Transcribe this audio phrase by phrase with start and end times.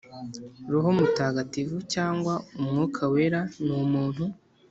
[0.71, 4.23] “Roho Mutagatifu,” cyangwa umwuka wera, ni umuntu